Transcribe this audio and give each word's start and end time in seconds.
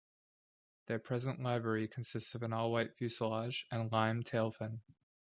Their 0.87 0.97
present 0.97 1.43
livery 1.43 1.87
consists 1.87 2.33
of 2.33 2.41
an 2.41 2.53
all-white 2.53 2.95
fuselage 2.95 3.67
and 3.69 3.91
lime 3.91 4.23
tailfin. 4.23 4.79